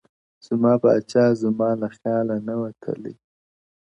زما 0.45 0.73
پاچا 0.83 1.23
زما 1.41 1.69
له 1.81 1.87
خياله 1.95 2.35
نه 2.47 2.53
وتلی_ 2.61 3.13